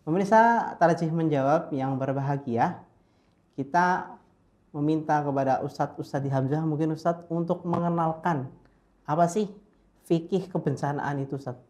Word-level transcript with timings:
Pemirsa 0.00 0.74
Tarjih 0.80 1.12
menjawab 1.12 1.68
yang 1.76 2.00
berbahagia, 2.00 2.80
kita 3.54 4.16
meminta 4.72 5.20
kepada 5.20 5.60
Ustadz 5.60 5.98
Ustadz 6.00 6.30
Hamzah 6.30 6.62
mungkin 6.64 6.96
Ustadz 6.96 7.26
untuk 7.28 7.66
mengenalkan 7.68 8.48
apa 9.04 9.26
sih 9.26 9.50
fikih 10.08 10.48
kebencanaan 10.48 11.20
itu 11.20 11.36
Ustadz. 11.36 11.60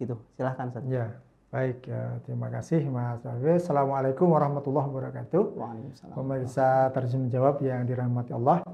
Gitu, 0.00 0.16
silahkan 0.40 0.72
Ustadz. 0.72 0.88
Ya, 0.88 1.20
baik. 1.52 1.84
Ya, 1.84 2.16
terima 2.24 2.48
kasih 2.48 2.80
Mas 2.88 3.20
Alwi. 3.28 3.60
Assalamualaikum 3.60 4.32
warahmatullahi 4.32 4.86
wabarakatuh. 4.88 5.42
Waalaikumsalam. 5.60 6.14
Pemirsa 6.16 6.68
Tarjih 6.96 7.20
menjawab 7.20 7.60
yang 7.60 7.84
dirahmati 7.84 8.32
Allah. 8.32 8.64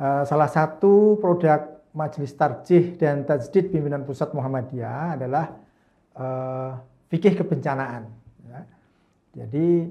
Uh, 0.00 0.22
salah 0.24 0.48
satu 0.48 1.18
produk 1.18 1.82
Majelis 1.90 2.30
Tarjih 2.38 2.94
dan 2.94 3.26
Tajdid 3.26 3.74
Pimpinan 3.74 4.06
Pusat 4.06 4.38
Muhammadiyah 4.38 5.18
adalah 5.18 5.50
uh, 6.14 6.78
fikih 7.10 7.34
kebencanaan. 7.34 8.19
Jadi 9.30 9.86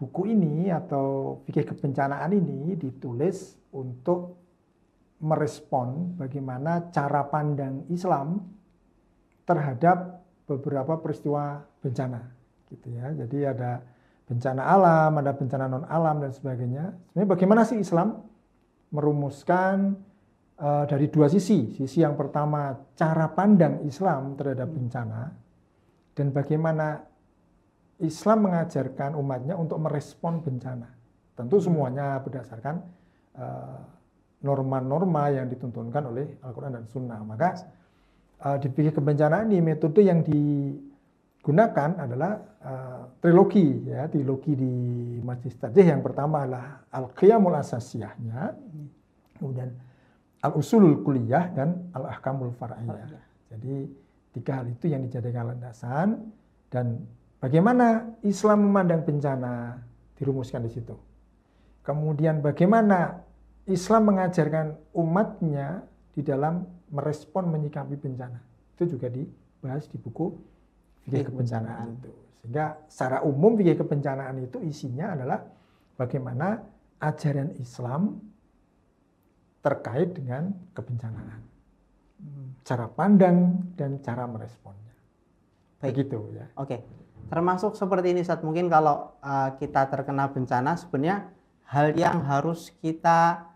buku 0.00 0.32
ini 0.32 0.72
atau 0.72 1.38
fikih 1.44 1.68
kebencanaan 1.74 2.32
ini 2.32 2.74
ditulis 2.74 3.54
untuk 3.76 4.40
merespon 5.20 6.16
bagaimana 6.16 6.88
cara 6.88 7.20
pandang 7.28 7.84
Islam 7.92 8.40
terhadap 9.44 10.24
beberapa 10.48 10.96
peristiwa 10.98 11.60
bencana 11.84 12.24
gitu 12.72 12.88
ya. 12.90 13.12
Jadi 13.12 13.38
ada 13.44 13.84
bencana 14.24 14.62
alam, 14.64 15.12
ada 15.20 15.32
bencana 15.36 15.64
non 15.68 15.84
alam 15.84 16.24
dan 16.24 16.32
sebagainya. 16.32 16.96
Sebenarnya 17.12 17.28
bagaimana 17.28 17.62
sih 17.68 17.78
Islam 17.82 18.24
merumuskan 18.90 19.94
uh, 20.56 20.84
dari 20.88 21.12
dua 21.12 21.28
sisi. 21.28 21.76
Sisi 21.76 22.00
yang 22.00 22.16
pertama 22.16 22.72
cara 22.96 23.28
pandang 23.30 23.84
Islam 23.84 24.38
terhadap 24.40 24.72
bencana 24.72 25.34
dan 26.16 26.32
bagaimana 26.32 27.09
Islam 28.00 28.48
mengajarkan 28.48 29.12
umatnya 29.14 29.54
untuk 29.60 29.76
merespon 29.78 30.40
bencana. 30.40 30.88
Tentu 31.36 31.60
semuanya 31.60 32.20
berdasarkan 32.20 32.80
eh, 33.36 33.80
norma-norma 34.40 35.28
yang 35.32 35.46
dituntunkan 35.48 36.08
oleh 36.08 36.40
Al-Quran 36.40 36.80
dan 36.80 36.84
Sunnah. 36.88 37.20
Maka 37.20 37.60
uh, 38.40 38.56
di 38.56 38.68
pikir 38.72 38.96
kebencanaan 38.96 39.52
ini 39.52 39.60
metode 39.60 40.00
yang 40.00 40.24
digunakan 40.24 41.90
adalah 42.00 42.40
uh, 42.64 43.02
trilogi 43.20 43.84
ya, 43.84 44.08
trilogi 44.08 44.56
di 44.56 44.74
Majlis 45.20 45.56
Tajih 45.60 45.92
yang 45.92 46.00
pertama 46.00 46.48
adalah 46.48 46.88
Al-Qiyamul 46.88 47.56
Asasiyahnya, 47.60 48.56
kemudian 49.36 49.70
Al-Usulul 50.40 51.04
Kuliah 51.04 51.52
dan 51.52 51.92
Al-Ahkamul 51.92 52.56
Far'iyah. 52.56 53.12
Jadi 53.52 53.92
tiga 54.32 54.64
hal 54.64 54.72
itu 54.72 54.88
yang 54.88 55.04
dijadikan 55.04 55.52
landasan 55.52 56.32
dan 56.72 56.96
Bagaimana 57.40 58.04
Islam 58.20 58.68
memandang 58.68 59.00
bencana 59.00 59.80
dirumuskan 60.20 60.60
di 60.68 60.70
situ. 60.76 60.92
Kemudian 61.80 62.44
bagaimana 62.44 63.24
Islam 63.64 64.12
mengajarkan 64.12 64.76
umatnya 64.92 65.80
di 66.12 66.20
dalam 66.20 66.68
merespon 66.92 67.48
menyikapi 67.48 67.96
bencana. 67.96 68.36
Itu 68.76 68.92
juga 68.92 69.08
dibahas 69.08 69.88
di 69.88 69.96
buku 69.96 70.36
fikih 71.08 71.32
kebencanaan 71.32 71.96
itu. 71.96 72.12
Sehingga 72.44 72.76
secara 72.92 73.24
umum 73.24 73.56
fikih 73.56 73.80
kebencanaan 73.80 74.36
itu 74.44 74.60
isinya 74.60 75.16
adalah 75.16 75.40
bagaimana 75.96 76.60
ajaran 77.00 77.56
Islam 77.56 78.20
terkait 79.64 80.12
dengan 80.12 80.52
kebencanaan. 80.76 81.40
Hmm. 82.20 82.48
Cara 82.64 82.84
pandang 82.88 83.64
dan 83.76 83.96
cara 84.04 84.28
meresponnya. 84.28 84.92
Baik. 85.80 85.96
Begitu 85.96 86.18
ya. 86.36 86.46
Oke. 86.60 86.84
Termasuk 87.28 87.76
seperti 87.76 88.16
ini 88.16 88.22
saat 88.24 88.40
mungkin 88.40 88.70
kalau 88.72 89.12
uh, 89.20 89.52
kita 89.60 89.86
terkena 89.92 90.30
bencana 90.32 90.74
sebenarnya 90.78 91.30
hal 91.68 91.94
yang 91.94 92.24
harus 92.26 92.74
kita 92.82 93.50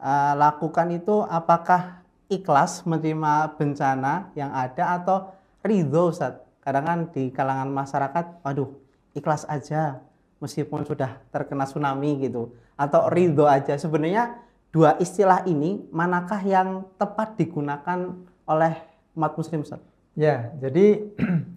uh, 0.00 0.34
lakukan 0.34 0.90
itu 0.90 1.22
apakah 1.22 2.02
ikhlas 2.26 2.82
menerima 2.88 3.54
bencana 3.54 4.32
yang 4.34 4.50
ada 4.50 4.98
atau 4.98 5.30
ridho 5.62 6.10
Ustaz. 6.10 6.40
Kadang 6.62 6.84
kan 6.86 6.98
di 7.10 7.30
kalangan 7.34 7.70
masyarakat, 7.70 8.42
waduh 8.46 8.70
ikhlas 9.12 9.44
aja 9.50 10.00
meskipun 10.42 10.86
sudah 10.86 11.22
terkena 11.30 11.66
tsunami 11.66 12.18
gitu. 12.22 12.54
Atau 12.74 13.10
ridho 13.12 13.46
aja. 13.46 13.78
Sebenarnya 13.78 14.40
dua 14.74 14.96
istilah 14.98 15.46
ini 15.46 15.84
manakah 15.92 16.40
yang 16.42 16.86
tepat 16.98 17.38
digunakan 17.38 18.16
oleh 18.48 18.74
umat 19.14 19.32
muslim 19.36 19.62
Ustaz? 19.62 19.82
Ya, 20.18 20.52
jadi 20.60 21.08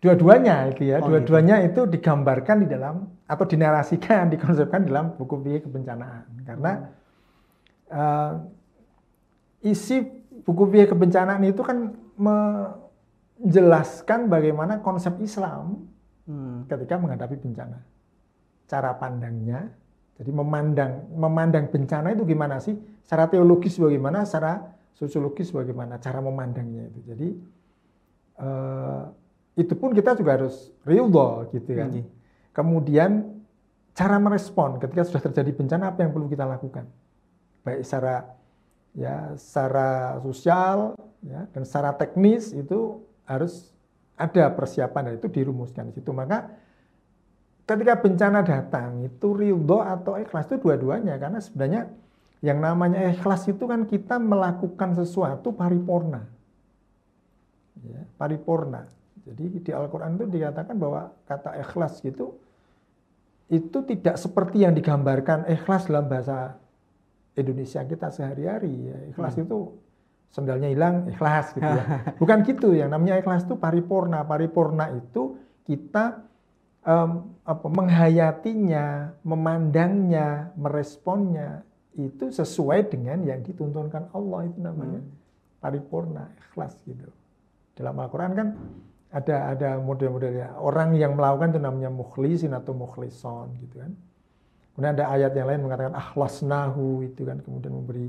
dua-duanya 0.00 0.72
itu 0.72 0.88
ya, 0.88 1.04
oh, 1.04 1.12
dua-duanya 1.12 1.60
gitu. 1.68 1.84
itu 1.84 2.00
digambarkan 2.00 2.64
di 2.64 2.72
dalam 2.72 3.04
atau 3.28 3.44
dinarasikan, 3.44 4.28
dikonsepkan 4.32 4.88
dalam 4.88 5.12
buku 5.14 5.36
fikih 5.44 5.68
kebencanaan. 5.68 6.24
Karena 6.48 6.72
uh, 7.92 8.40
isi 9.60 10.00
buku 10.42 10.64
fikih 10.72 10.96
kebencanaan 10.96 11.44
itu 11.44 11.60
kan 11.60 11.92
menjelaskan 12.16 14.32
bagaimana 14.32 14.80
konsep 14.80 15.20
Islam 15.20 15.84
hmm. 16.24 16.64
ketika 16.66 16.96
menghadapi 16.96 17.36
bencana, 17.36 17.84
cara 18.66 18.96
pandangnya. 18.96 19.68
Jadi 20.20 20.36
memandang 20.36 21.08
memandang 21.16 21.72
bencana 21.72 22.12
itu 22.12 22.28
gimana 22.28 22.60
sih? 22.60 22.76
Secara 23.04 23.28
teologis 23.32 23.80
bagaimana? 23.80 24.28
Secara 24.28 24.60
sosiologis 24.92 25.48
bagaimana? 25.48 25.96
Cara 25.96 26.20
memandangnya 26.20 26.92
itu. 26.92 27.00
Jadi 27.08 27.28
uh, 28.36 29.08
itu 29.60 29.76
pun 29.76 29.92
kita 29.92 30.16
juga 30.16 30.40
harus 30.40 30.72
ridho 30.88 31.46
gitu 31.52 31.70
kan. 31.76 31.92
Hmm. 31.92 32.08
Kemudian 32.56 33.10
cara 33.92 34.16
merespon 34.16 34.80
ketika 34.80 35.04
sudah 35.04 35.22
terjadi 35.28 35.50
bencana 35.52 35.92
apa 35.92 36.00
yang 36.02 36.10
perlu 36.16 36.26
kita 36.26 36.48
lakukan? 36.48 36.88
Baik 37.60 37.84
secara 37.84 38.24
ya 38.96 39.36
secara 39.36 40.18
sosial 40.24 40.96
ya 41.22 41.46
dan 41.52 41.62
secara 41.62 41.94
teknis 41.94 42.56
itu 42.56 43.04
harus 43.28 43.70
ada 44.18 44.50
persiapan 44.52 45.12
dan 45.12 45.14
itu 45.20 45.28
dirumuskan 45.28 45.92
di 45.92 46.00
situ. 46.00 46.10
Maka 46.10 46.50
ketika 47.68 48.00
bencana 48.00 48.40
datang 48.42 49.04
itu 49.04 49.36
ridho 49.36 49.78
atau 49.78 50.16
ikhlas 50.18 50.48
itu 50.50 50.58
dua-duanya 50.58 51.20
karena 51.20 51.38
sebenarnya 51.38 51.82
yang 52.40 52.58
namanya 52.58 53.12
ikhlas 53.12 53.44
itu 53.52 53.68
kan 53.68 53.84
kita 53.84 54.16
melakukan 54.16 54.96
sesuatu 54.96 55.52
paripurna. 55.52 56.24
Ya, 57.84 58.04
paripurna. 58.16 58.88
Jadi 59.26 59.60
di 59.60 59.72
Al-Quran 59.72 60.16
itu 60.16 60.24
dikatakan 60.28 60.76
bahwa 60.80 61.12
kata 61.28 61.60
ikhlas 61.60 62.00
gitu 62.00 62.40
itu 63.50 63.78
tidak 63.82 64.14
seperti 64.14 64.62
yang 64.62 64.72
digambarkan 64.78 65.44
ikhlas 65.50 65.90
dalam 65.90 66.06
bahasa 66.06 66.54
Indonesia 67.34 67.82
kita 67.82 68.14
sehari-hari. 68.14 68.70
Ya. 68.70 68.98
Ikhlas 69.10 69.34
hmm. 69.34 69.44
itu 69.44 69.58
sendalnya 70.30 70.70
hilang, 70.70 71.10
ikhlas 71.10 71.50
gitu 71.58 71.66
ya. 71.66 71.84
Bukan 72.22 72.46
gitu, 72.46 72.70
yang 72.78 72.94
namanya 72.94 73.18
ikhlas 73.18 73.42
itu 73.42 73.58
paripurna. 73.58 74.22
Paripurna 74.22 74.94
itu 74.94 75.34
kita 75.66 76.22
um, 76.86 77.34
apa, 77.42 77.66
menghayatinya, 77.66 79.18
memandangnya, 79.26 80.54
meresponnya 80.54 81.66
itu 81.98 82.30
sesuai 82.30 82.86
dengan 82.86 83.26
yang 83.26 83.42
dituntunkan 83.42 84.14
Allah 84.14 84.46
itu 84.46 84.58
namanya 84.62 85.02
hmm. 85.02 85.58
paripurna, 85.58 86.30
ikhlas 86.38 86.78
gitu. 86.86 87.10
Dalam 87.74 87.98
Al-Quran 87.98 88.32
kan 88.38 88.48
ada 89.10 89.50
ada 89.50 89.70
model-modelnya 89.82 90.54
orang 90.62 90.94
yang 90.94 91.18
melakukan 91.18 91.50
itu 91.50 91.60
namanya 91.60 91.90
mukhlisin 91.90 92.54
atau 92.54 92.70
mukhlison 92.70 93.50
gitu 93.58 93.82
kan. 93.82 93.92
Kemudian 94.70 94.92
ada 94.94 95.10
ayat 95.10 95.34
yang 95.34 95.50
lain 95.50 95.60
mengatakan 95.66 95.94
akhlasnahu 95.98 97.02
itu 97.02 97.26
kan 97.26 97.42
kemudian 97.42 97.74
memberi 97.74 98.08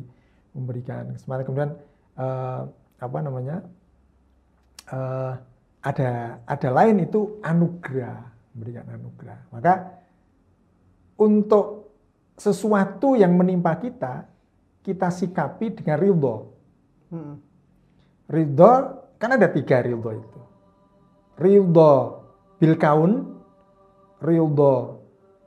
memberikan. 0.53 1.09
Semangat 1.17 1.49
kemudian 1.49 1.73
uh, 2.21 2.69
apa 3.01 3.17
namanya 3.17 3.65
uh, 4.93 5.41
ada 5.81 6.37
ada 6.45 6.69
lain 6.69 7.01
itu 7.01 7.41
anugerah 7.41 8.21
memberikan 8.53 8.85
anugerah. 8.93 9.39
Maka 9.49 9.73
untuk 11.17 11.89
sesuatu 12.37 13.17
yang 13.17 13.33
menimpa 13.33 13.73
kita 13.81 14.29
kita 14.85 15.09
sikapi 15.09 15.73
dengan 15.81 15.97
ridho. 15.97 16.37
Hmm. 17.09 17.35
ridho 18.29 18.73
kan 19.17 19.35
ada 19.35 19.49
tiga 19.49 19.81
ridho 19.81 20.13
itu 20.13 20.41
ridho 21.41 22.21
bil 22.61 22.75
kaun, 22.77 23.41
ridho 24.21 25.01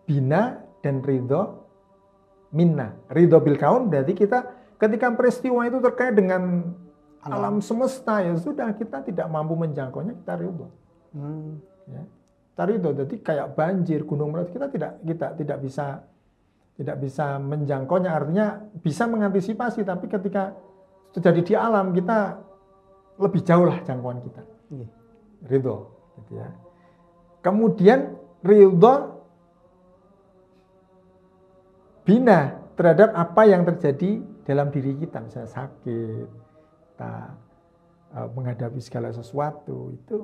bina, 0.05 0.58
dan 0.82 1.00
ridho 1.00 1.62
minna. 2.50 2.99
Ridho 3.08 3.38
bil 3.38 3.56
kaun 3.56 3.87
berarti 3.87 4.19
kita 4.19 4.50
ketika 4.82 5.14
peristiwa 5.14 5.62
itu 5.70 5.79
terkait 5.79 6.19
dengan 6.19 6.75
alam 7.25 7.62
semesta 7.64 8.20
ya 8.20 8.37
sudah 8.37 8.76
kita 8.76 9.00
tidak 9.06 9.31
mampu 9.31 9.55
menjangkaunya 9.55 10.19
kita 10.19 10.35
ridho. 10.35 10.69
Hmm. 11.14 11.62
Ya. 11.87 12.02
Kita 12.55 12.62
ridho, 12.70 12.91
jadi 12.94 13.14
kayak 13.19 13.46
banjir, 13.58 14.06
gunung 14.06 14.35
meletus 14.35 14.55
kita 14.55 14.67
tidak 14.70 14.93
kita 15.02 15.26
tidak 15.38 15.58
bisa 15.62 15.87
tidak 16.75 16.96
bisa 16.99 17.38
menjangkaunya 17.38 18.11
artinya 18.11 18.46
bisa 18.82 19.06
mengantisipasi 19.06 19.87
tapi 19.87 20.11
ketika 20.11 20.58
terjadi 21.14 21.41
di 21.46 21.55
alam 21.55 21.94
kita 21.94 22.43
lebih 23.23 23.46
jauh 23.46 23.62
lah 23.62 23.79
jangkauan 23.87 24.19
kita. 24.19 24.43
Iya 24.75 25.04
ridho 25.49 25.93
gitu 26.20 26.41
ya. 26.41 26.49
kemudian 27.44 28.17
ridho 28.44 29.14
bina 32.05 32.61
terhadap 32.76 33.17
apa 33.17 33.43
yang 33.49 33.64
terjadi 33.64 34.20
dalam 34.44 34.69
diri 34.69 34.93
kita, 35.00 35.25
misalnya 35.25 35.50
sakit, 35.50 36.29
kita 36.94 37.14
uh, 38.12 38.29
menghadapi 38.37 38.79
segala 38.79 39.11
sesuatu 39.11 39.96
itu 39.96 40.19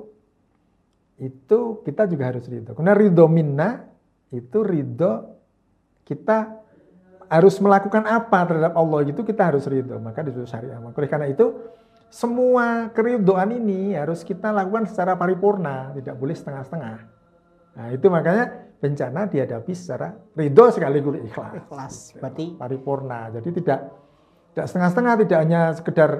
itu 1.21 1.59
kita 1.85 2.05
juga 2.05 2.33
harus 2.33 2.45
ridho. 2.45 2.77
Karena 2.77 2.93
ridho 2.93 3.25
minna 3.29 3.89
itu 4.29 4.61
ridho 4.61 5.37
kita 6.05 6.61
harus 7.31 7.55
melakukan 7.63 8.03
apa 8.07 8.39
terhadap 8.47 8.73
Allah 8.77 8.99
itu 9.05 9.21
kita 9.21 9.53
harus 9.53 9.65
ridho. 9.65 9.97
Maka 10.01 10.25
disuruh 10.25 10.49
syariah. 10.49 10.81
Oleh 10.81 11.09
karena 11.09 11.29
itu 11.29 11.53
semua 12.11 12.91
keridoan 12.91 13.55
ini 13.55 13.95
harus 13.95 14.27
kita 14.27 14.51
lakukan 14.51 14.83
secara 14.83 15.15
paripurna, 15.15 15.95
tidak 15.95 16.19
boleh 16.19 16.35
setengah-setengah. 16.35 16.97
Nah 17.79 17.87
itu 17.95 18.05
makanya 18.11 18.67
bencana 18.83 19.31
dihadapi 19.31 19.71
secara 19.71 20.11
ridho 20.35 20.67
sekaligus 20.75 21.23
ikhlas. 21.23 21.53
Ikhlas, 21.55 21.95
berarti 22.19 22.45
paripurna. 22.59 23.31
Jadi 23.31 23.49
tidak 23.63 23.79
tidak 24.51 24.65
setengah-setengah, 24.67 25.13
tidak 25.23 25.39
hanya 25.39 25.61
sekedar 25.71 26.11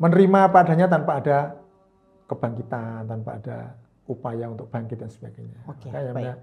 menerima 0.00 0.40
padanya 0.48 0.86
tanpa 0.88 1.20
ada 1.20 1.38
kebangkitan, 2.24 3.04
tanpa 3.04 3.30
ada 3.36 3.76
upaya 4.08 4.48
untuk 4.48 4.72
bangkit 4.72 5.04
dan 5.04 5.12
sebagainya. 5.12 5.60
Oke, 5.68 5.92
okay, 5.92 6.16
baik. 6.16 6.40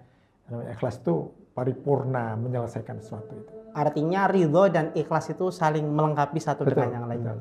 Namanya 0.47 0.71
ikhlas 0.77 1.01
itu 1.01 1.33
paripurna 1.57 2.37
menyelesaikan 2.37 3.01
sesuatu 3.01 3.33
itu. 3.33 3.53
Artinya 3.73 4.29
ridho 4.29 4.69
dan 4.69 4.93
ikhlas 4.93 5.33
itu 5.33 5.49
saling 5.49 5.89
melengkapi 5.89 6.37
satu 6.37 6.61
betul, 6.61 6.85
dengan 6.85 7.01
yang 7.01 7.05
lain. 7.09 7.21
Betul. 7.25 7.39